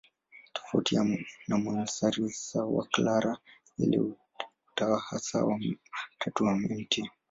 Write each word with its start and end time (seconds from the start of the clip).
Tofauti 0.53 0.95
na 1.47 1.57
monasteri 1.57 2.27
za 2.27 2.65
Waklara, 2.65 3.37
zile 3.77 3.97
za 3.97 4.13
Utawa 4.71 4.99
Hasa 4.99 5.45
wa 5.45 5.59
Tatu 6.19 6.43
wa 6.43 6.55
Mt. 6.55 7.01